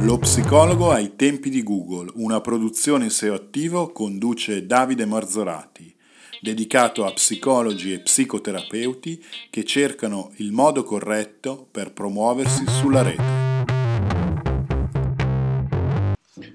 [0.00, 5.92] Lo psicologo ai tempi di Google, una produzione SEO attivo conduce Davide Marzorati,
[6.40, 13.44] dedicato a psicologi e psicoterapeuti che cercano il modo corretto per promuoversi sulla rete.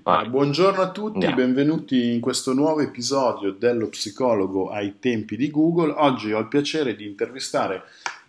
[0.03, 1.33] Ah, buongiorno a tutti, yeah.
[1.33, 5.93] benvenuti in questo nuovo episodio dello psicologo ai tempi di Google.
[5.97, 7.83] Oggi ho il piacere di intervistare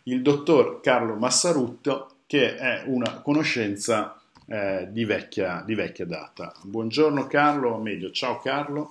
[0.04, 4.16] il dottor Carlo Massarutto, che è una conoscenza
[4.52, 6.52] eh, di, vecchia, di, vecchia, data.
[6.62, 8.90] Buongiorno Carlo, meglio, ciao Carlo.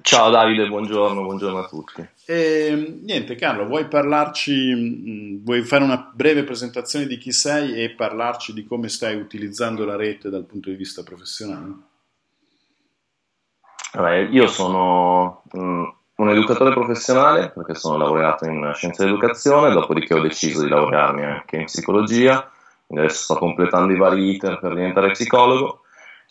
[0.00, 2.08] Ciao Davide, buongiorno, buongiorno a tutti.
[2.24, 7.90] E, niente Carlo, vuoi parlarci, mm, vuoi fare una breve presentazione di chi sei e
[7.90, 11.74] parlarci di come stai utilizzando la rete dal punto di vista professionale?
[13.92, 15.84] Vabbè, io sono mm,
[16.14, 21.56] un educatore professionale perché sono laureato in scienze dell'educazione, dopodiché ho deciso di laurearmi anche
[21.56, 22.50] in psicologia,
[22.96, 25.82] adesso sto completando i vari iter per diventare psicologo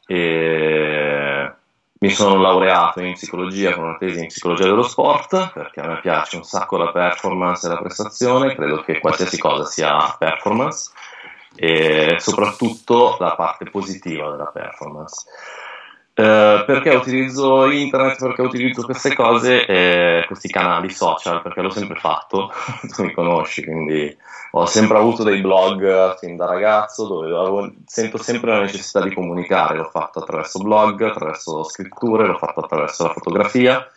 [0.06, 1.52] e
[2.00, 6.00] mi sono laureato in psicologia con una tesi in psicologia dello sport perché a me
[6.00, 10.92] piace un sacco la performance e la prestazione, credo che qualsiasi cosa sia performance
[11.56, 15.26] e soprattutto la parte positiva della performance.
[16.20, 22.00] Eh, perché utilizzo internet, perché utilizzo queste cose, eh, questi canali social, perché l'ho sempre
[22.00, 22.52] fatto,
[22.96, 24.18] tu mi conosci, quindi
[24.54, 29.14] ho sempre avuto dei blog fin da ragazzo dove avevo, sento sempre la necessità di
[29.14, 33.88] comunicare, l'ho fatto attraverso blog, attraverso scritture, l'ho fatto attraverso la fotografia,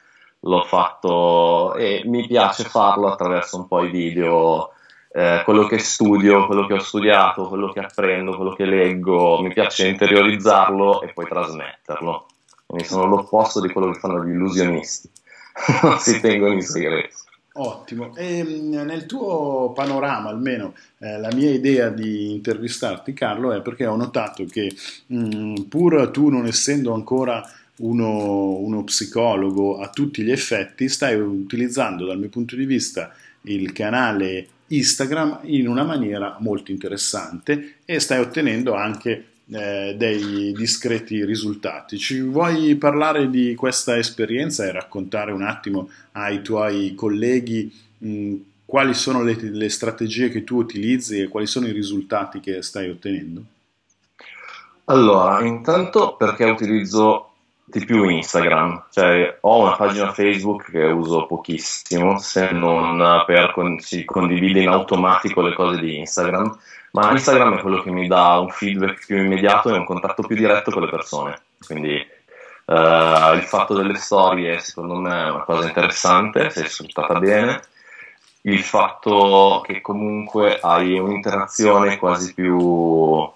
[0.40, 4.72] l'ho fatto e mi piace farlo attraverso un po' i video
[5.12, 9.52] eh, quello che studio, quello che ho studiato, quello che apprendo, quello che leggo, mi
[9.52, 12.26] piace interiorizzarlo e poi trasmetterlo.
[12.66, 15.10] Quindi sono l'opposto di quello che fanno gli illusionisti,
[15.82, 17.16] non si tengono in segreto.
[17.52, 23.60] Ottimo, e mm, nel tuo panorama almeno eh, la mia idea di intervistarti Carlo è
[23.60, 24.72] perché ho notato che
[25.06, 27.44] mh, mm, pur tu non essendo ancora
[27.78, 33.12] uno, uno, psicologo a tutti gli effetti stai utilizzando dal mio punto di vista
[33.42, 41.24] il canale Instagram in una maniera molto interessante e stai ottenendo anche eh, dei discreti
[41.24, 41.98] risultati.
[41.98, 48.34] Ci vuoi parlare di questa esperienza e raccontare un attimo ai tuoi colleghi mh,
[48.64, 52.88] quali sono le, le strategie che tu utilizzi e quali sono i risultati che stai
[52.88, 53.42] ottenendo?
[54.84, 57.29] Allora, intanto perché utilizzo
[57.78, 63.78] di più Instagram, cioè ho una pagina Facebook che uso pochissimo, se non per con-
[63.78, 66.58] si condivide in automatico le cose di Instagram,
[66.92, 70.36] ma Instagram è quello che mi dà un feedback più immediato e un contatto più
[70.36, 71.94] diretto con le persone, quindi
[72.64, 77.60] uh, il fatto delle storie secondo me è una cosa interessante, se è sfruttata bene,
[78.42, 83.30] il fatto che comunque hai un'interazione quasi più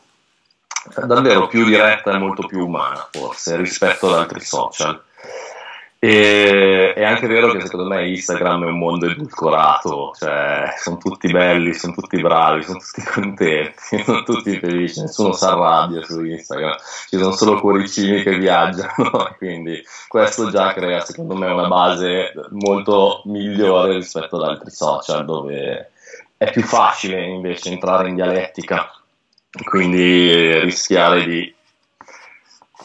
[1.06, 5.03] davvero più diretta e molto più umana forse rispetto ad altri social.
[6.05, 11.33] E, è anche vero che secondo me Instagram è un mondo edulcorato, cioè sono tutti
[11.33, 16.77] belli, sono tutti bravi, sono tutti contenti, sono tutti felici, nessuno si arrabbia su Instagram,
[17.09, 23.23] ci sono solo cuoricini che viaggiano, quindi questo già crea secondo me una base molto
[23.25, 25.93] migliore rispetto ad altri social dove
[26.37, 28.91] è più facile invece entrare in dialettica
[29.62, 31.54] quindi rischiare di,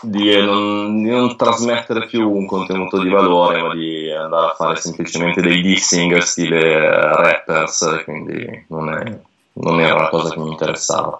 [0.01, 4.75] di, non, di, non, trasmettere più un contenuto di valore, ma di andare a fare
[4.75, 9.19] semplicemente dei dissing stile rappers, quindi non, è,
[9.53, 11.19] non era una cosa che mi interessava.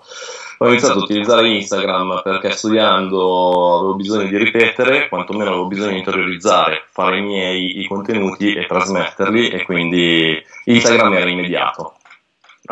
[0.61, 5.99] Ho iniziato a utilizzare Instagram perché studiando avevo bisogno di ripetere, quantomeno avevo bisogno di
[5.99, 11.93] interiorizzare, fare i miei i contenuti e trasmetterli e quindi Instagram era immediato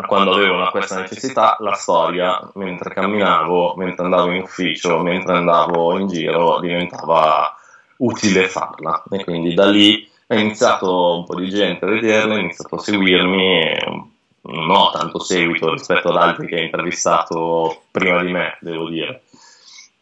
[0.06, 6.06] quando avevo questa necessità, la storia, mentre camminavo, mentre andavo in ufficio, mentre andavo in
[6.06, 7.54] giro, diventava
[7.96, 9.02] utile farla.
[9.10, 12.80] E quindi da lì è iniziato un po' di gente a vederla, ha iniziato a
[12.80, 13.78] seguirmi e
[14.42, 19.22] non ho tanto seguito rispetto ad altri che ha intervistato prima di me, devo dire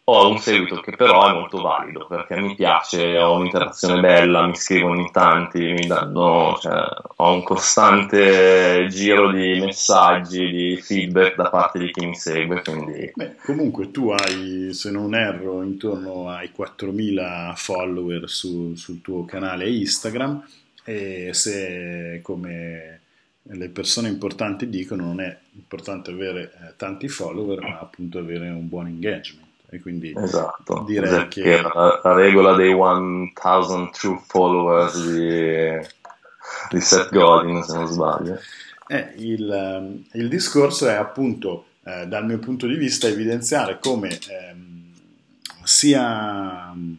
[0.08, 4.54] ho un seguito che però è molto valido perché mi piace, ho un'interazione bella, mi
[4.54, 6.86] scrivono in tanti, mi danno, cioè,
[7.16, 12.62] ho un costante giro di messaggi, di feedback da parte di chi mi segue.
[12.62, 13.10] Quindi...
[13.16, 19.68] Beh, comunque tu hai, se non erro, intorno ai 4.000 follower su, sul tuo canale
[19.68, 20.46] Instagram
[20.84, 23.00] e se come
[23.42, 28.68] le persone importanti dicono non è importante avere eh, tanti follower ma appunto avere un
[28.68, 30.84] buon engagement e quindi esatto.
[30.86, 31.60] direi esatto, che...
[31.60, 35.86] La, la, regola dei 1000 true followers di,
[36.70, 38.38] di Seth Godin se non sbaglio
[38.88, 44.92] eh, il, il, discorso è appunto eh, dal mio punto di vista evidenziare come ehm,
[45.64, 46.94] sia mm,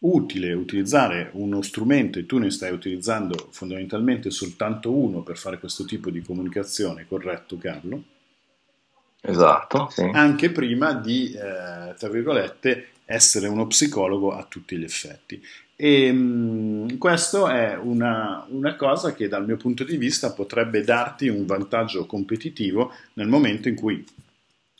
[0.00, 5.84] utile utilizzare uno strumento e tu ne stai utilizzando fondamentalmente soltanto uno per fare questo
[5.84, 8.02] tipo di comunicazione, corretto Carlo?
[9.20, 10.08] Esatto, sì.
[10.12, 15.42] Anche prima di, eh, tra virgolette, essere uno psicologo a tutti gli effetti.
[15.80, 21.28] E mh, questo è una, una, cosa che dal mio punto di vista potrebbe darti
[21.28, 24.04] un vantaggio competitivo nel momento in cui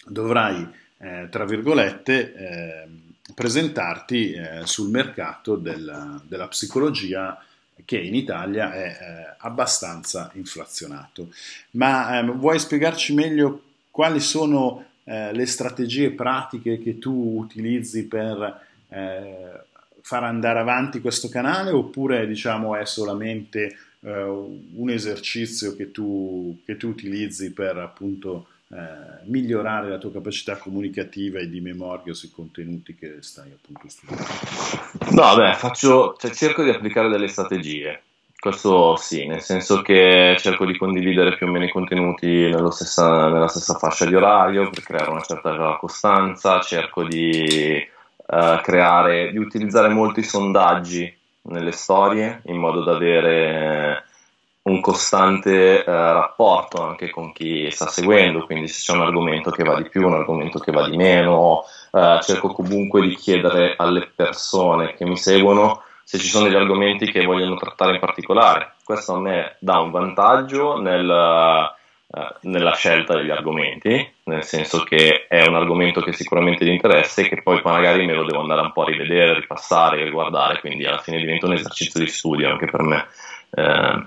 [0.05, 0.67] dovrai,
[0.99, 2.89] eh, tra virgolette, eh,
[3.35, 7.41] presentarti eh, sul mercato della, della, psicologia
[7.85, 11.29] che in Italia è eh, abbastanza inflazionato.
[11.73, 13.63] Ma ehm, vuoi spiegarci meglio
[13.99, 18.61] quali sono eh, le strategie pratiche che tu utilizzi per
[18.91, 19.61] eh,
[20.03, 26.77] far andare avanti questo canale oppure diciamo è solamente eh, un esercizio che tu, che
[26.77, 32.95] tu, utilizzi per appunto eh, migliorare la tua capacità comunicativa e di memoria sui contenuti
[32.95, 35.21] che stai appunto studiando?
[35.21, 38.03] No, beh, faccio, cioè, cerco di applicare delle strategie.
[38.41, 43.49] Questo sì, nel senso che cerco di condividere più o meno i contenuti stessa, nella
[43.49, 49.89] stessa fascia di orario per creare una certa costanza, cerco di uh, creare, di utilizzare
[49.89, 51.13] molti sondaggi
[51.43, 54.05] nelle storie in modo da avere
[54.63, 59.65] un costante uh, rapporto anche con chi sta seguendo, quindi se c'è un argomento che
[59.65, 64.09] va di più, un argomento che va di meno, uh, cerco comunque di chiedere alle
[64.15, 68.77] persone che mi seguono se ci sono degli argomenti che vogliono trattare in particolare.
[68.83, 75.27] Questo a me dà un vantaggio nel, uh, nella scelta degli argomenti, nel senso che
[75.29, 78.63] è un argomento che sicuramente di interesse e che poi magari me lo devo andare
[78.63, 82.65] un po' a rivedere, ripassare, riguardare, quindi alla fine diventa un esercizio di studio anche
[82.65, 83.07] per me.
[83.51, 84.07] Uh,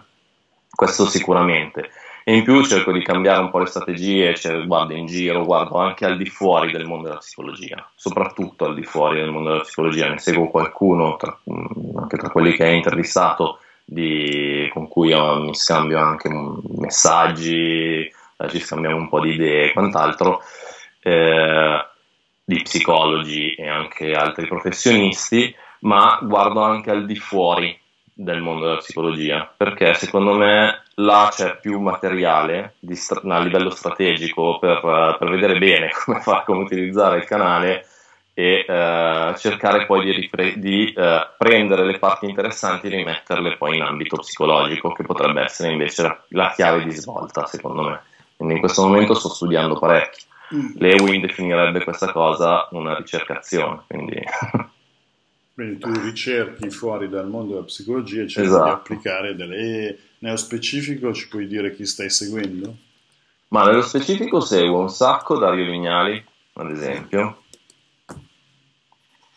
[0.73, 1.91] questo sicuramente
[2.23, 5.77] e in più cerco di cambiare un po' le strategie, cioè, guardo in giro, guardo
[5.77, 9.61] anche al di fuori del mondo della psicologia, soprattutto al di fuori del mondo della
[9.61, 15.13] psicologia, ne seguo qualcuno, tra, mm, anche tra quelli che hai intervistato, di, con cui
[15.13, 16.29] mi scambio anche
[16.77, 20.41] messaggi, eh, ci scambiamo un po' di idee e quant'altro,
[21.01, 21.85] eh,
[22.43, 27.77] di psicologi e anche altri professionisti, ma guardo anche al di fuori
[28.13, 34.59] del mondo della psicologia, perché secondo me là c'è più materiale stra- a livello strategico
[34.59, 34.79] per,
[35.19, 37.85] per, vedere bene come, fare, come utilizzare il canale
[38.33, 43.75] e uh, cercare poi di, ripre- di uh, prendere le parti interessanti e rimetterle poi
[43.75, 48.01] in ambito psicologico, che potrebbe essere invece la, la chiave di svolta, secondo me.
[48.35, 50.25] Quindi in questo momento sto studiando parecchio.
[50.55, 50.71] Mm.
[50.75, 54.19] Lewin definirebbe questa cosa una ricercazione, quindi
[55.53, 58.63] Quindi tu ricerchi fuori dal mondo della psicologia e cerchi esatto.
[58.63, 59.57] di applicare delle...
[59.57, 62.75] E nello specifico ci puoi dire chi stai seguendo?
[63.49, 67.43] Ma nello specifico seguo un sacco Dario Vignali, ad esempio,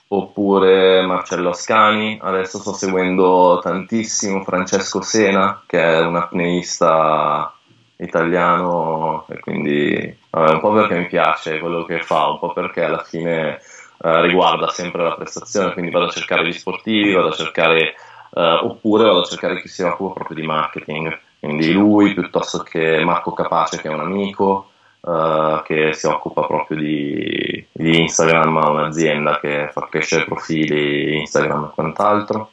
[0.08, 7.52] oppure Marcello Ascani, adesso sto seguendo tantissimo Francesco Sena, che è un apneista
[7.96, 12.84] italiano, e quindi vabbè, un po' perché mi piace quello che fa, un po' perché
[12.84, 13.60] alla fine
[14.04, 17.94] eh, riguarda sempre la prestazione, quindi vado a cercare gli sportivi, vado a cercare,
[18.32, 23.02] uh, oppure vado a cercare chi si occupa proprio di marketing, quindi lui piuttosto che
[23.02, 29.40] Marco Capace che è un amico, uh, che si occupa proprio di, di Instagram, un'azienda
[29.40, 32.50] che fa crescere profili Instagram e quant'altro.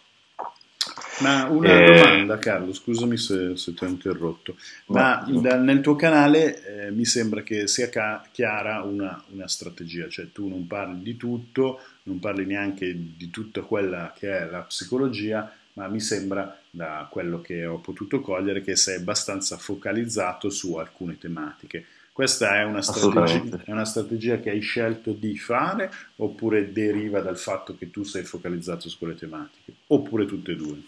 [1.22, 4.56] Ma una eh, domanda, Carlo, scusami se, se ti ho interrotto,
[4.88, 5.40] ma no.
[5.40, 10.32] da, nel tuo canale eh, mi sembra che sia ca- chiara una, una, strategia, cioè
[10.32, 15.52] tu non parli di tutto, non parli neanche di tutta quella che è la psicologia,
[15.74, 21.18] ma mi sembra da quello che ho potuto cogliere che sei abbastanza focalizzato su alcune
[21.18, 21.86] tematiche.
[22.14, 27.38] Questa è una, strategia, è una strategia che hai scelto di fare oppure deriva dal
[27.38, 29.74] fatto che tu sei focalizzato su quelle tematiche?
[29.88, 30.82] Oppure tutte e due?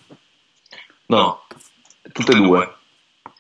[1.08, 1.44] No,
[2.12, 2.76] tutte e due.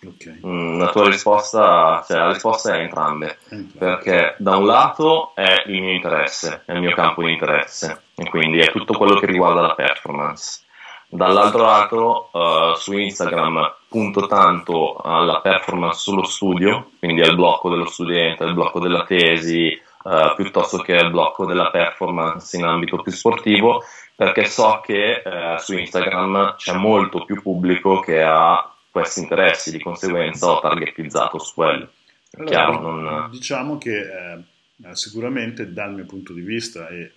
[0.06, 0.40] Okay.
[0.46, 3.38] Mm, la tua risposta, cioè la risposta è entrambe,
[3.78, 8.30] perché da un lato è il mio interesse, è il mio campo di interesse, e
[8.30, 10.62] quindi è tutto quello che riguarda la performance.
[11.08, 17.86] Dall'altro lato, uh, su Instagram punto tanto alla performance sullo studio, quindi al blocco dello
[17.86, 23.12] studente, al blocco della tesi, uh, piuttosto che al blocco della performance in ambito più
[23.12, 23.84] sportivo,
[24.16, 29.82] perché so che uh, su Instagram c'è molto più pubblico che ha questi interessi, di
[29.82, 31.90] conseguenza ho targetizzato su quello.
[32.36, 33.30] Allora, Chiaro, non...
[33.32, 37.12] Diciamo che eh, sicuramente dal mio punto di vista e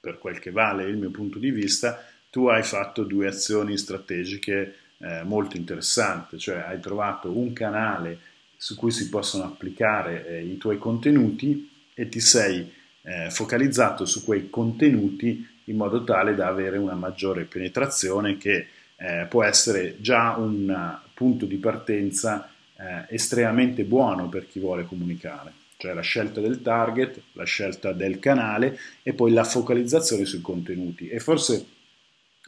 [0.00, 4.76] per quel che vale il mio punto di vista, tu hai fatto due azioni strategiche
[4.98, 8.18] eh, molto interessanti, cioè hai trovato un canale
[8.56, 14.22] su cui si possono applicare eh, i tuoi contenuti e ti sei eh, focalizzato su
[14.22, 20.36] quei contenuti in modo tale da avere una maggiore penetrazione che eh, può essere già
[20.36, 26.60] un punto di partenza eh, estremamente buono per chi vuole comunicare, cioè la scelta del
[26.60, 31.08] target, la scelta del canale e poi la focalizzazione sui contenuti.
[31.08, 31.66] E forse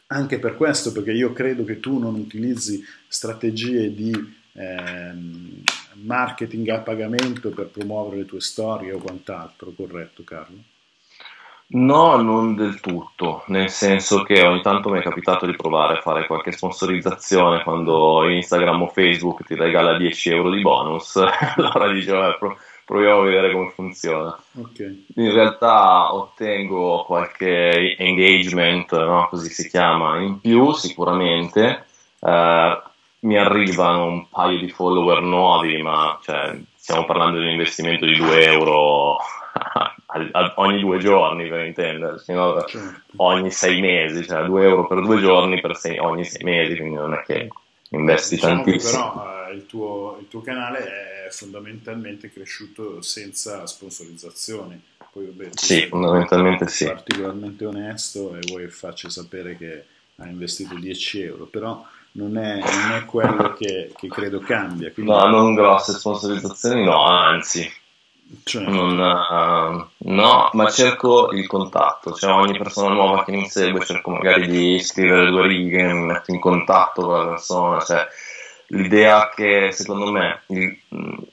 [0.09, 4.13] anche per questo, perché io credo che tu non utilizzi strategie di
[4.53, 5.63] ehm,
[6.05, 10.57] marketing a pagamento per promuovere le tue storie o quant'altro, corretto Carlo?
[11.71, 16.01] No, non del tutto, nel senso che ogni tanto mi è capitato di provare a
[16.01, 21.17] fare qualche sponsorizzazione quando Instagram o Facebook ti regala 10 euro di bonus,
[21.57, 24.39] allora dicevo, eh, proviamo a vedere come funziona.
[24.55, 25.05] Okay.
[25.17, 29.27] In realtà ottengo qualche engagement, no?
[29.29, 31.85] così si chiama, in più sicuramente.
[32.19, 32.83] Eh,
[33.21, 38.17] mi arrivano un paio di follower nuovi, ma cioè, stiamo parlando di un investimento di
[38.17, 39.17] 2 euro
[40.57, 42.63] ogni due giorni per intenderci, no?
[42.65, 43.01] certo.
[43.17, 46.97] ogni sei mesi, cioè 2 euro per due giorni per sei, ogni sei mesi, quindi
[46.97, 47.49] non è che
[47.91, 49.13] investi diciamo tantissimo.
[49.13, 50.79] però eh, il, tuo, il, tuo, canale
[51.27, 54.81] è fondamentalmente cresciuto senza sponsorizzazione.
[55.11, 56.85] Poi, vabbè, sì, fondamentalmente sì.
[56.85, 59.85] particolarmente onesto e vuoi farci sapere che
[60.17, 61.85] hai investito 10 euro, però
[62.19, 64.91] non è, non è quello che, che, credo cambia.
[64.91, 65.13] Quindi...
[65.13, 67.71] No, non grosse sponsorizzazioni, no, anzi.
[68.45, 68.65] Cioè.
[68.65, 74.11] Non, uh, no, ma cerco il contatto, cioè ogni persona nuova che mi segue cerco
[74.11, 78.07] magari di scrivere due righe, mi metto in contatto con la persona, cioè
[78.67, 80.79] l'idea che secondo me il,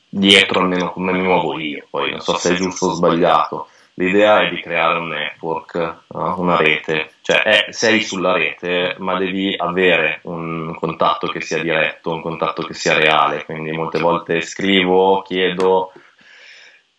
[0.08, 4.42] dietro almeno come mi muovo io, poi non so se è giusto o sbagliato, l'idea
[4.42, 5.76] è di creare un network,
[6.08, 6.40] no?
[6.40, 12.14] una rete, cioè è, sei sulla rete ma devi avere un contatto che sia diretto,
[12.14, 15.92] un contatto che sia reale, quindi molte volte scrivo, chiedo,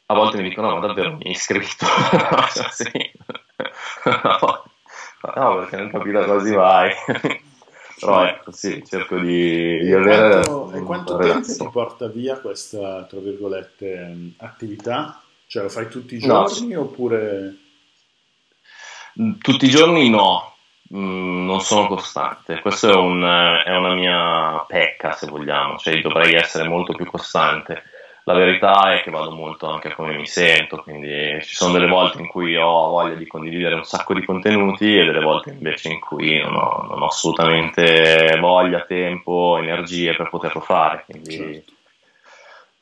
[0.06, 1.86] a volte mi dicono no ma davvero mi hai iscritto?
[2.70, 2.90] sì.
[5.34, 6.90] no, perché non capito quasi vai.
[7.98, 10.46] Però ecco, sì, cerco di, di e avere...
[10.46, 15.22] Quanto, e quanto tempo ti porta via questa, tra virgolette, attività?
[15.46, 16.80] Cioè lo fai tutti i giorni no.
[16.82, 17.54] oppure...
[19.40, 20.56] Tutti i giorni no,
[20.94, 22.60] mm, non sono costante.
[22.60, 23.22] Questa è, un,
[23.64, 27.82] è, una mia pecca, se vogliamo, cioè dovrei essere molto più costante.
[28.24, 31.86] La verità è che vado molto anche a come mi sento, quindi ci sono delle
[31.86, 35.90] volte in cui ho voglia di condividere un sacco di contenuti e delle volte invece
[35.90, 41.04] in cui non ho, non ho assolutamente voglia, tempo, energie per poterlo fare.
[41.06, 41.75] Quindi certo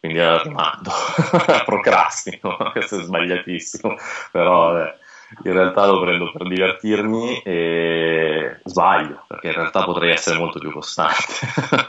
[0.05, 0.91] quindi rimando,
[1.65, 3.97] procrastino, questo è sbagliatissimo,
[4.31, 4.95] però eh,
[5.45, 10.71] in realtà lo prendo per divertirmi e sbaglio, perché in realtà potrei essere molto più
[10.71, 11.23] costante.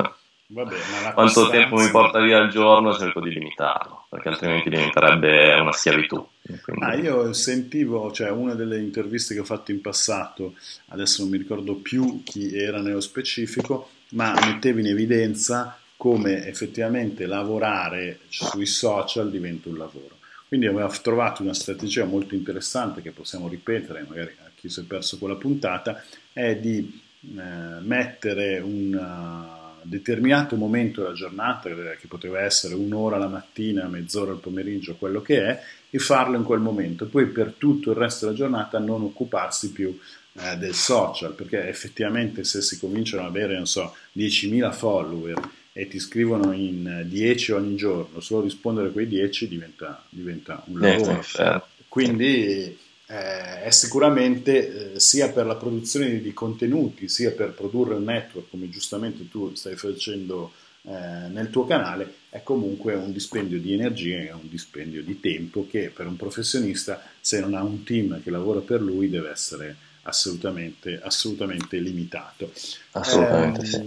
[0.48, 0.75] Vabbè,
[1.13, 1.50] Quanto costanza...
[1.50, 6.25] tempo mi porta via al giorno cerco di limitarlo, perché altrimenti diventerebbe una schiavitù.
[6.63, 6.86] Quindi...
[6.86, 10.53] Ah, io sentivo, cioè una delle interviste che ho fatto in passato,
[10.89, 17.25] adesso non mi ricordo più chi era nello specifico, ma mettevi in evidenza come effettivamente
[17.25, 20.19] lavorare sui social diventa un lavoro.
[20.47, 24.83] Quindi aveva trovato una strategia molto interessante che possiamo ripetere, magari a chi si è
[24.83, 32.39] perso quella puntata, è di eh, mettere un uh, determinato momento della giornata, che poteva
[32.39, 35.59] essere un'ora la mattina, mezz'ora il pomeriggio, quello che è,
[35.89, 37.07] e farlo in quel momento.
[37.07, 40.00] Poi per tutto il resto della giornata non occuparsi più
[40.33, 45.89] eh, del social, perché effettivamente se si cominciano ad avere, non so, 10.000 follower e
[45.89, 51.22] ti scrivono in 10 ogni giorno, solo rispondere a quei 10 diventa, diventa un lavoro.
[51.38, 52.77] Eh, Quindi
[53.08, 58.51] eh, è sicuramente eh, sia per la produzione di, contenuti, sia per produrre un network,
[58.51, 60.53] come giustamente tu stai facendo
[60.84, 65.67] eh, nel tuo canale, è comunque un dispendio di energia e un dispendio di tempo
[65.70, 69.75] che per un professionista, se non ha un team che lavora per lui, deve essere
[70.03, 72.51] assolutamente, assolutamente limitato.
[72.91, 73.77] Assolutamente eh, sì.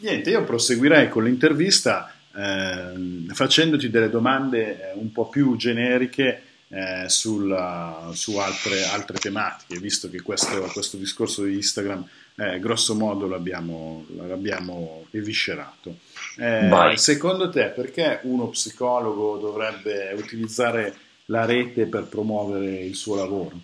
[0.00, 7.08] Niente, io proseguirei con l'intervista eh, facendoti delle domande eh, un po' più generiche eh,
[7.08, 13.26] sulla, su altre, altre, tematiche, visto che questo, questo discorso di Instagram eh, grosso modo
[13.26, 15.96] l'abbiamo, l'abbiamo eviscerato.
[16.38, 20.94] Eh, secondo te perché uno psicologo dovrebbe utilizzare
[21.26, 23.60] la rete per promuovere il suo lavoro?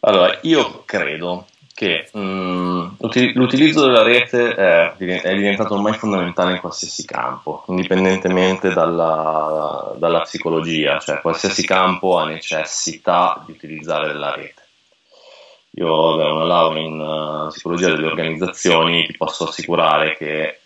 [0.00, 1.46] Allora, io credo
[1.78, 2.96] che mh,
[3.34, 10.98] l'utilizzo della rete è, è, diventato ormai fondamentale in qualsiasi campo, indipendentemente dalla, dalla, psicologia,
[10.98, 14.62] cioè qualsiasi campo ha necessità di utilizzare la rete.
[15.76, 20.58] Io ho una laurea in uh, psicologia delle organizzazioni, ti posso assicurare che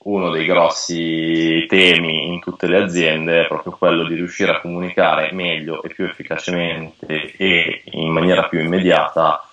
[0.00, 5.32] uno dei grossi temi in tutte le aziende è proprio quello di riuscire a comunicare
[5.32, 9.47] meglio e più efficacemente e in maniera più immediata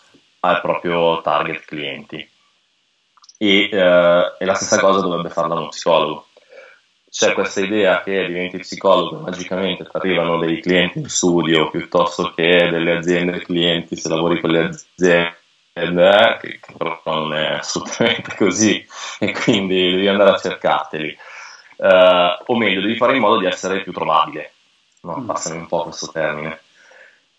[0.47, 2.29] al proprio target clienti.
[3.37, 6.27] E, eh, e la stessa cosa dovrebbe farla uno psicologo.
[7.09, 12.33] C'è questa idea che diventi psicologo e magicamente ti arrivano dei clienti in studio piuttosto
[12.33, 15.37] che delle aziende clienti se lavori con le aziende
[16.39, 18.85] che, però non è assolutamente così
[19.19, 21.17] e quindi devi andare a cercarteli.
[21.77, 24.53] Uh, o meglio, devi fare in modo di essere più trovabile,
[25.01, 25.17] no?
[25.17, 25.25] Mm.
[25.25, 26.61] passami un po' questo termine.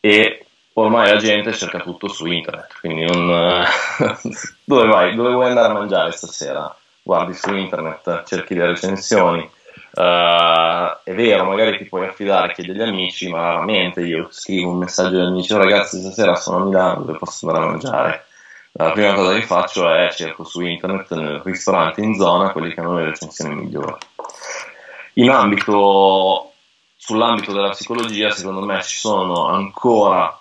[0.00, 0.45] E
[0.78, 3.64] ormai la gente cerca tutto su internet, quindi non...
[4.64, 5.14] dove vai?
[5.14, 6.74] Dove vuoi andare a mangiare stasera?
[7.02, 9.50] Guardi su internet, cerchi le recensioni.
[9.92, 14.78] Uh, è vero, magari ti puoi affidare, chiedi agli amici, ma raramente io scrivo un
[14.78, 18.26] messaggio agli amici, oh, ragazzi stasera sono a Milano, dove posso andare a mangiare?
[18.72, 22.80] La prima cosa che faccio è cerco su internet nel ristorante in zona quelli che
[22.80, 23.96] hanno le recensioni migliori.
[25.14, 26.52] In ambito,
[26.94, 30.38] sull'ambito della psicologia, secondo me ci sono ancora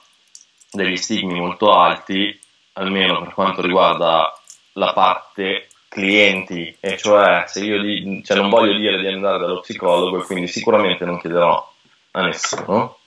[0.76, 2.38] degli stigmi molto alti,
[2.74, 4.34] almeno per quanto riguarda
[4.74, 9.62] la parte clienti, e cioè se io di, cioè non voglio dire di andare dallo
[9.62, 11.72] psicologo e quindi sicuramente non chiederò
[12.12, 12.98] a nessuno,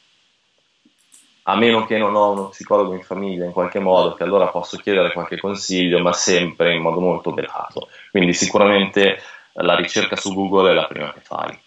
[1.42, 4.76] a meno che non ho uno psicologo in famiglia in qualche modo, che allora posso
[4.78, 7.88] chiedere qualche consiglio, ma sempre in modo molto velato.
[8.10, 9.22] Quindi sicuramente
[9.52, 11.58] la ricerca su Google è la prima che fai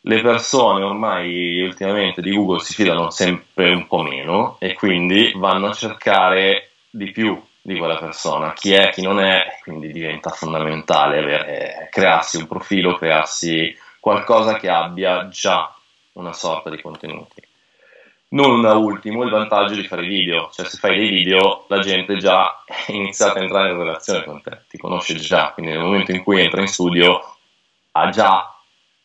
[0.00, 5.68] le persone ormai ultimamente di Google si fidano sempre un po' meno e quindi vanno
[5.68, 11.18] a cercare di più di quella persona, chi è, chi non è, quindi diventa fondamentale
[11.18, 15.74] avere, crearsi un profilo, crearsi qualcosa che abbia già
[16.12, 17.42] una sorta di contenuti.
[18.30, 22.16] Non da ultimo il vantaggio di fare video, cioè se fai dei video la gente
[22.16, 26.12] già è iniziata a entrare in relazione con te, ti conosce già, quindi nel momento
[26.12, 27.36] in cui entra in studio
[27.92, 28.57] ha già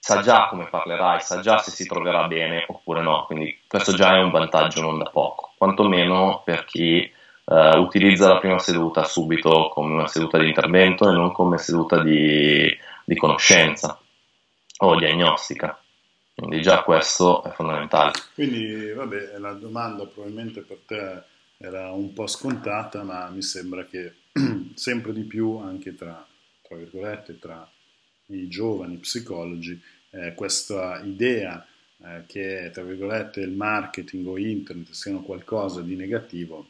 [0.03, 4.17] sa già come parlerai, sa già se si troverà bene oppure no, quindi questo già
[4.17, 7.10] è un vantaggio non da poco, quantomeno per chi
[7.46, 12.03] uh, utilizza la prima seduta subito come una seduta di intervento e non come seduta
[12.03, 12.70] di,
[13.05, 13.98] di conoscenza
[14.79, 15.81] o diagnostica.
[16.35, 18.11] Quindi già questo è fondamentale.
[18.33, 21.24] Quindi, vabbè, la domanda probabilmente per te
[21.57, 24.16] era un po' scontata, ma mi sembra che
[24.75, 26.27] sempre di più, anche tra,
[26.61, 27.66] tra virgolette, tra
[28.35, 29.79] i giovani psicologi
[30.11, 31.65] eh, questa idea
[31.98, 36.67] eh, che, tra virgolette, il marketing o internet siano qualcosa di negativo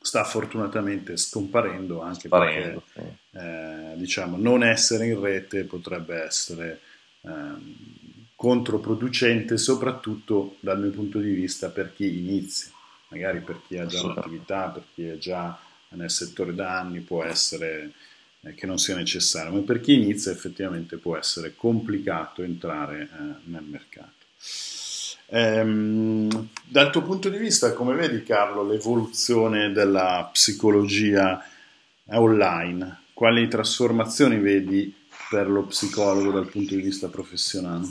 [0.00, 3.38] sta fortunatamente scomparendo anche Sparendo, perché sì.
[3.38, 6.80] eh, diciamo, non essere in rete potrebbe essere
[7.22, 7.74] ehm,
[8.36, 12.72] controproducente soprattutto dal mio punto di vista per chi inizia
[13.14, 15.58] magari per chi ha già un'attività, per chi è già
[15.90, 17.92] nel settore da anni può essere
[18.54, 23.62] che non sia necessario, ma per chi inizia effettivamente può essere complicato entrare eh, nel
[23.62, 24.12] mercato.
[25.28, 31.42] Ehm, dal tuo punto di vista, come vedi Carlo l'evoluzione della psicologia
[32.06, 33.02] online?
[33.14, 34.94] Quali trasformazioni vedi
[35.30, 37.86] per lo psicologo dal punto di vista professionale?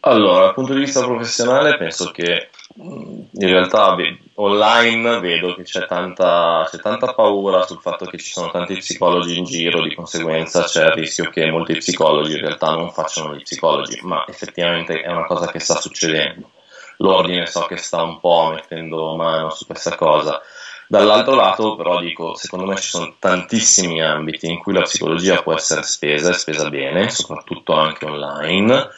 [0.00, 3.94] Allora, dal punto di vista professionale penso che in realtà
[4.34, 9.38] online vedo che c'è tanta, c'è tanta, paura sul fatto che ci sono tanti psicologi
[9.38, 13.42] in giro, di conseguenza c'è il rischio che molti psicologi in realtà non facciano gli
[13.42, 16.50] psicologi, ma effettivamente è una cosa che sta succedendo.
[16.98, 20.40] L'ordine so che sta un po' mettendo mano su questa cosa.
[20.86, 25.54] Dall'altro lato però dico, secondo me ci sono tantissimi ambiti in cui la psicologia può
[25.54, 28.90] essere spesa e spesa bene, soprattutto anche online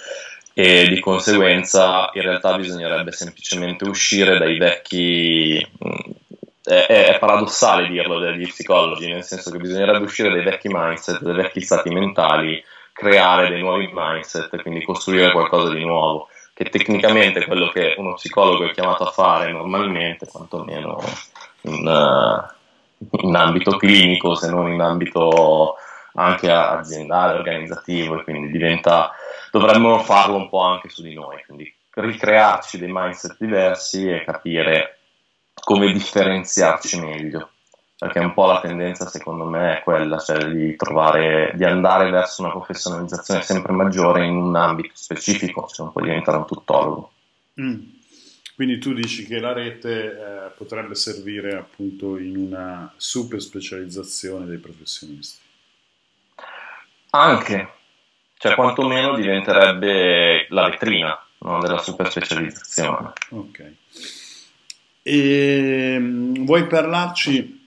[0.55, 6.13] e di conseguenza in realtà bisognerebbe semplicemente uscire dai vecchi mm,
[6.63, 11.35] è, è, paradossale dirlo degli psicologi, nel senso che bisognerebbe uscire dai vecchi mindset, dai
[11.35, 12.63] vecchi stati mentali,
[12.93, 18.15] creare dei nuovi mindset, quindi costruire qualcosa di nuovo, che tecnicamente è quello che uno
[18.15, 21.03] psicologo è chiamato a fare normalmente, quantomeno
[21.63, 25.75] in, uh, in ambito clinico, se non in ambito
[26.15, 29.13] anche aziendale, organizzativo, e quindi diventa
[29.59, 34.99] dovremmo farlo un po' anche su di noi, quindi ricrearci dei mindset diversi e capire
[35.55, 37.51] come differenziarci meglio
[37.97, 42.43] perché un po' la tendenza secondo me è quella, cioè di trovare, di andare verso
[42.43, 47.13] una professionalizzazione sempre maggiore in un ambito specifico, cioè un po' diventare un tuttologo.
[47.61, 47.81] Mm.
[48.57, 54.59] Quindi tu dici che la rete eh, potrebbe servire appunto in una super specializzazione dei
[54.59, 55.39] professionisti?
[57.11, 57.69] Anche,
[58.45, 63.13] cioè quantomeno diventerebbe la vetrina no, della super specializzazione.
[63.31, 63.73] Ok.
[65.03, 67.63] E, ehm, vuoi parlarci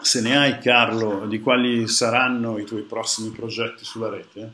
[0.00, 4.52] Se ne hai, Carlo, di quali saranno i tuoi prossimi progetti sulla rete?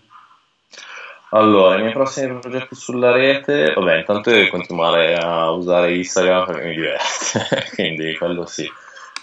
[1.31, 6.67] Allora, i miei prossimi progetti sulla rete, vabbè, intanto devo continuare a usare Instagram perché
[6.67, 8.71] mi diverte, quindi quello sì.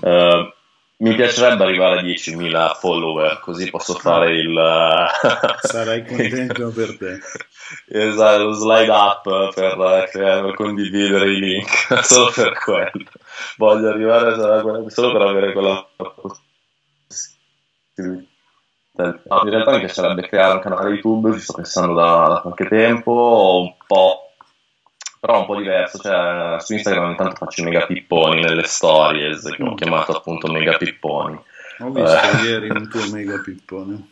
[0.02, 0.52] Uh,
[1.02, 4.56] mi piacerebbe arrivare a 10.000 follower, così posso fare il...
[5.62, 7.20] Sarai contento per te.
[7.88, 11.70] Esatto, lo slide up per, per, condividere i link,
[12.04, 13.10] solo per quello.
[13.58, 15.88] Voglio arrivare a, solo per avere quella
[17.92, 18.30] possibilità
[18.94, 23.62] in realtà mi piacerebbe creare un canale YouTube, ci sto pensando da, da qualche tempo,
[23.64, 24.31] un po',
[25.22, 29.62] però un po' diverso, cioè su Instagram intanto faccio i mega pipponi nelle stories, che
[29.62, 31.40] ho chiamato appunto mega pipponi.
[31.78, 32.44] Ho visto eh.
[32.44, 34.08] ieri un tuo mega pippone.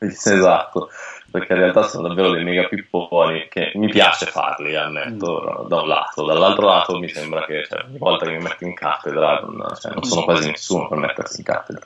[0.00, 0.90] Esatto,
[1.28, 5.66] perché in realtà sono davvero dei mega pipponi che mi piace farli, ammetto, mm.
[5.66, 6.24] da un lato.
[6.24, 9.92] Dall'altro lato mi sembra che cioè, ogni volta che mi metto in cattedra non, cioè,
[9.92, 11.84] non sono quasi nessuno per mettersi in cattedra.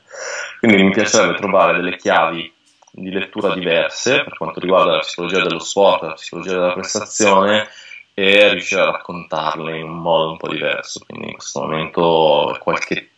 [0.58, 2.52] Quindi mi piacerebbe trovare delle chiavi
[2.92, 7.66] di lettura diverse per quanto riguarda la psicologia dello sport, la psicologia della prestazione
[8.14, 11.00] e riuscire a raccontarle in un modo un po' diverso.
[11.06, 13.10] Quindi in questo momento qualche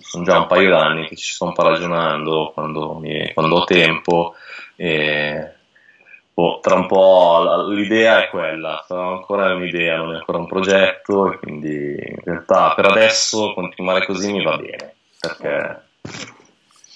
[0.00, 4.34] sono già un paio d'anni che ci sto ragionando quando, mi, quando ho tempo
[4.76, 5.54] e
[6.34, 11.32] boh, tra un po' l'idea è quella, sarà ancora un'idea, non è ancora un progetto
[11.32, 15.90] e quindi in realtà per adesso continuare così mi va bene perché...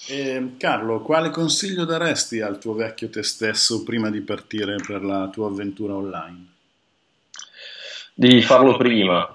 [0.09, 5.27] Eh, Carlo, quale consiglio daresti al tuo vecchio te stesso prima di partire per la
[5.27, 6.55] tua avventura online?
[8.19, 9.29] Di farlo prima,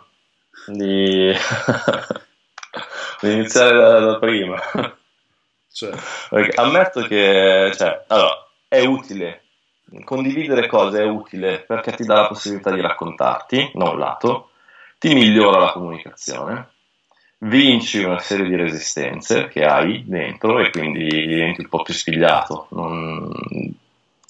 [0.66, 1.30] di
[3.22, 4.60] iniziare da, da prima.
[5.74, 5.96] Cioè.
[6.28, 9.44] Perché ammetto che cioè, allora, è utile,
[10.04, 14.50] condividere cose è utile perché ti dà la possibilità di raccontarti, da un lato,
[14.98, 16.68] ti migliora la comunicazione,
[17.38, 22.66] vinci una serie di resistenze che hai dentro e quindi diventi un po' più spigliato.
[22.70, 23.30] Non...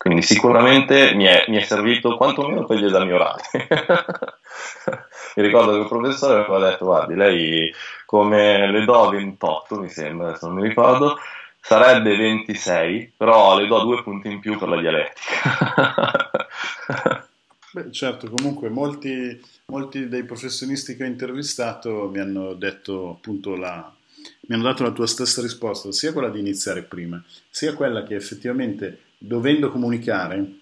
[0.02, 3.40] Quindi sicuramente mi è, mi è servito quantomeno per gli esami orali.
[5.36, 7.72] mi ricordo che il professore mi aveva detto, guardi, lei
[8.04, 11.18] come le do 28, mi sembra, se non mi ricordo,
[11.60, 15.30] sarebbe 26, però le do due punti in più per la dialettica.
[17.70, 23.88] Beh, certo, comunque molti, molti, dei professionisti che ho intervistato mi hanno detto appunto la,
[24.48, 28.16] mi hanno dato la tua stessa risposta, sia quella di iniziare prima, sia quella che
[28.16, 30.60] effettivamente dovendo comunicare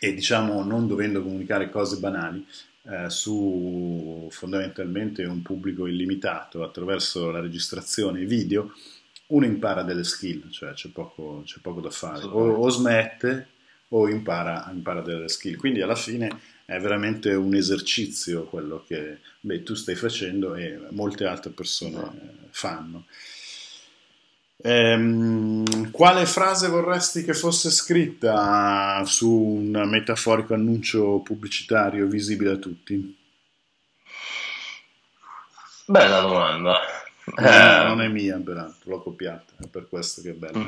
[0.00, 2.46] e diciamo non dovendo comunicare cose banali,
[2.86, 8.72] eh, su fondamentalmente un pubblico illimitato attraverso la registrazione video,
[9.28, 13.48] uno impara delle skill, cioè c'è poco, c'è poco da fare, o, o, smette
[13.88, 15.56] o impara, impara delle skill.
[15.56, 16.28] Quindi alla fine
[16.66, 22.14] è veramente un esercizio quello che beh, tu stai facendo e molte altre persone no.
[22.50, 23.06] fanno.
[24.66, 33.18] Ehm, quale frase vorresti che fosse scritta su un metaforico annuncio pubblicitario visibile a tutti?
[35.84, 36.78] Bella domanda.
[37.36, 40.66] Eh, non è mia, peraltro, l'ho copiata, è per questo che è bella.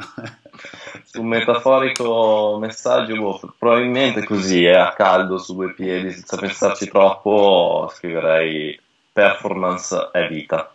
[1.04, 6.86] su un metaforico messaggio, boh, probabilmente così, è a caldo su due piedi, senza pensarci
[6.88, 8.78] troppo, scriverei
[9.10, 10.70] performance è vita.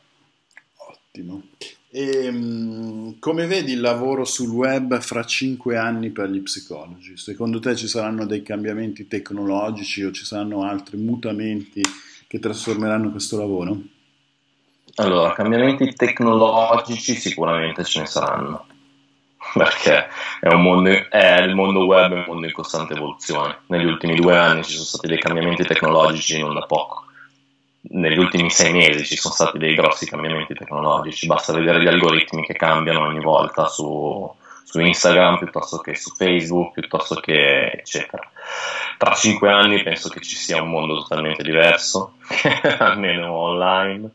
[0.78, 1.44] Ottimo.
[1.94, 7.18] E, ehm, come vedi il lavoro sul web fra cinque anni per gli psicologi?
[7.18, 11.82] Secondo te ci saranno dei cambiamenti tecnologici o ci saranno altri mutamenti
[12.28, 13.78] che trasformeranno questo lavoro?
[14.96, 18.68] Allora, cambiamenti tecnologici sicuramente ce ne saranno,
[19.54, 20.08] perché
[20.40, 23.64] è mondo, è, il mondo web è un mondo in costante evoluzione.
[23.66, 27.10] Negli ultimi due anni ci sono stati dei cambiamenti tecnologici non da poco
[27.82, 32.44] negli ultimi sei mesi ci sono stati dei grossi cambiamenti tecnologici, basta vedere gli algoritmi
[32.44, 34.32] che cambiano ogni volta su,
[34.64, 38.30] su Instagram piuttosto che su Facebook, piuttosto che eccetera.
[38.98, 42.14] Tra cinque anni penso che ci sia un mondo totalmente diverso,
[42.80, 44.10] almeno online.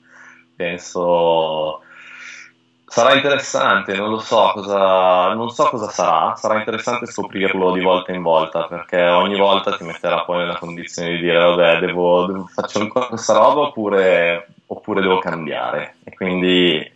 [0.55, 1.83] Penso
[2.89, 8.13] Sarà interessante, non lo so cosa, non so cosa sarà, sarà interessante scoprirlo di volta
[8.13, 12.47] in volta perché ogni volta ti metterà poi nella condizione di dire vabbè devo, devo
[12.47, 16.95] faccio ancora questa roba oppure, oppure devo cambiare e quindi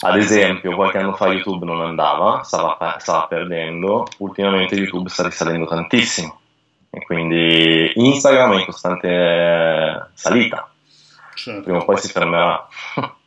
[0.00, 5.66] ad esempio qualche anno fa YouTube non andava, stava, stava perdendo, ultimamente YouTube sta risalendo
[5.66, 6.40] tantissimo
[6.88, 10.66] e quindi Instagram è in costante salita,
[11.34, 11.62] certo.
[11.62, 12.66] prima o poi si fermerà.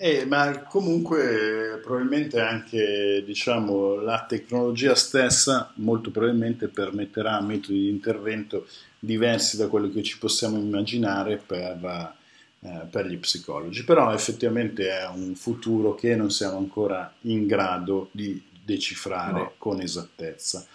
[0.00, 8.66] Eh, ma comunque probabilmente anche diciamo, la tecnologia stessa molto probabilmente permetterà metodi di intervento
[8.98, 12.16] diversi da quello che ci possiamo immaginare per
[12.60, 18.08] eh, per gli psicologi, però effettivamente è un futuro che non siamo ancora in grado
[18.10, 19.52] di decifrare no.
[19.58, 20.66] con esattezza.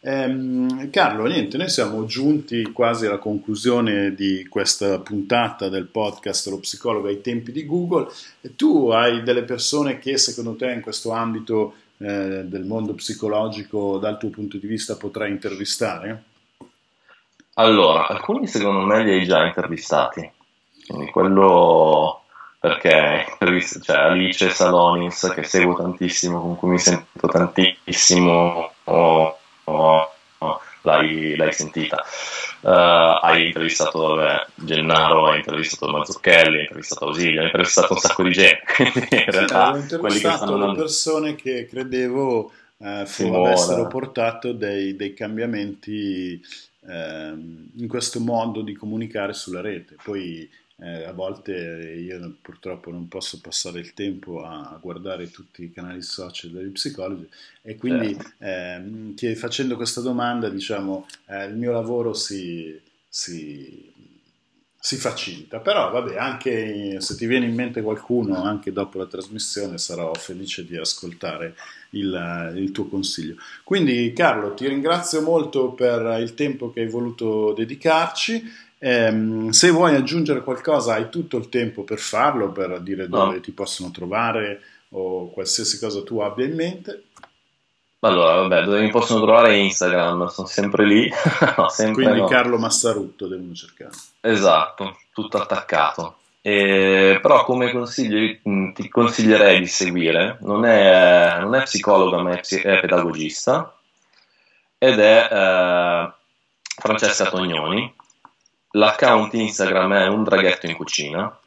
[0.00, 6.60] Eh, Carlo, niente, noi siamo giunti quasi alla conclusione di questa puntata del podcast Lo
[6.60, 8.08] psicologo ai tempi di Google.
[8.54, 14.18] Tu hai delle persone che secondo te in questo ambito eh, del mondo psicologico dal
[14.18, 16.22] tuo punto di vista potrai intervistare?
[17.54, 20.30] Allora, alcuni secondo me li hai già intervistati,
[20.86, 22.22] quindi quello
[22.60, 23.26] perché
[23.82, 29.37] cioè, Alice Salonis che seguo tantissimo, con cui mi sento tantissimo, oh,
[30.82, 32.04] l'hai, l'hai, sentita.
[32.60, 32.68] Uh,
[33.22, 38.32] hai intervistato vabbè, Gennaro, hai intervistato Mazzucchelli, hai intervistato Ausilio, hai intervistato un sacco di
[38.32, 38.62] gente.
[39.10, 46.40] in realtà, sì, ho intervistato le persone che credevo eh, avessero portato dei, dei cambiamenti
[46.86, 47.34] eh,
[47.74, 49.96] in questo modo di comunicare sulla rete.
[50.02, 50.48] Poi
[50.80, 56.02] eh, a volte io purtroppo non posso passare il tempo a, guardare tutti i canali
[56.02, 57.28] social degli psicologi
[57.62, 63.92] e quindi eh, che facendo questa domanda diciamo eh, il mio lavoro si, si,
[64.78, 65.58] si, facilita.
[65.58, 70.64] Però vabbè anche se ti viene in mente qualcuno anche dopo la trasmissione sarò felice
[70.64, 71.56] di ascoltare
[71.90, 73.34] il, il tuo consiglio.
[73.64, 79.94] Quindi Carlo ti ringrazio molto per il tempo che hai voluto dedicarci eh, se vuoi
[79.94, 83.40] aggiungere qualcosa, hai tutto il tempo per farlo, per dire dove no.
[83.40, 84.60] ti possono trovare
[84.90, 87.02] o qualsiasi cosa tu abbia in mente.
[88.00, 91.10] Allora, vabbè, dove mi possono trovare Instagram, sono sempre lì.
[91.56, 92.26] no, sempre Quindi no.
[92.28, 93.90] Carlo Massarutto devono cercare.
[94.20, 96.18] Esatto, tutto attaccato.
[96.40, 102.38] E, però come consiglio mm, ti consiglierei di seguire, non è, non è psicologa ma
[102.38, 103.76] è, è, pedagogista
[104.78, 106.12] ed è eh,
[106.80, 107.92] Francesca Tognoni
[108.72, 111.38] L'account Instagram è un draghetto in cucina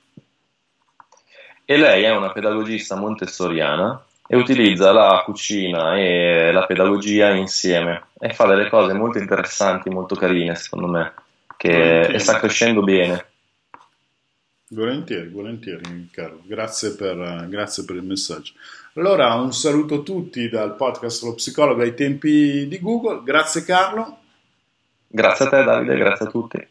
[1.63, 8.33] e lei è una pedagogista montessoriana e utilizza la cucina e la pedagogia insieme e
[8.33, 11.13] fa delle cose molto interessanti, molto carine secondo me,
[11.57, 13.25] che e sta crescendo bene.
[14.69, 18.53] Volentieri, volentieri Carlo, grazie per, grazie per il messaggio.
[18.95, 24.17] Allora un saluto a tutti dal podcast Lo Psicologo ai tempi di Google, grazie Carlo.
[25.07, 26.70] Grazie a te Davide, grazie a tutti.